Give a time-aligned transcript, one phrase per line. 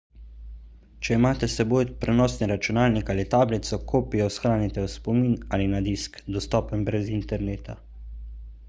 [1.07, 6.21] če imate s seboj prenosni računalnik ali tablico kopijo shranite v spomin ali na disk
[6.39, 7.81] dostopen brez interneta